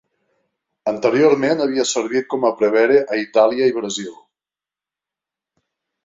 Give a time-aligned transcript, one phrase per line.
[0.91, 4.15] Anteriorment, havia servit com a prevere a Itàlia i Brasil.